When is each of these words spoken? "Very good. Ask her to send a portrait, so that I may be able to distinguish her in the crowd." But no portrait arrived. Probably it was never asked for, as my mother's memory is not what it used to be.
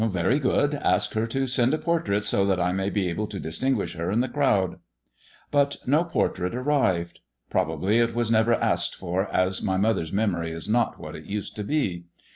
"Very 0.01 0.39
good. 0.39 0.73
Ask 0.73 1.13
her 1.13 1.27
to 1.27 1.45
send 1.45 1.75
a 1.75 1.77
portrait, 1.77 2.25
so 2.25 2.43
that 2.47 2.59
I 2.59 2.71
may 2.71 2.89
be 2.89 3.07
able 3.07 3.27
to 3.27 3.39
distinguish 3.39 3.93
her 3.93 4.09
in 4.09 4.19
the 4.21 4.27
crowd." 4.27 4.79
But 5.51 5.77
no 5.85 6.05
portrait 6.05 6.55
arrived. 6.55 7.19
Probably 7.51 7.99
it 7.99 8.15
was 8.15 8.31
never 8.31 8.55
asked 8.55 8.95
for, 8.95 9.31
as 9.31 9.61
my 9.61 9.77
mother's 9.77 10.11
memory 10.11 10.49
is 10.53 10.67
not 10.67 10.99
what 10.99 11.15
it 11.15 11.25
used 11.25 11.55
to 11.57 11.63
be. 11.63 12.05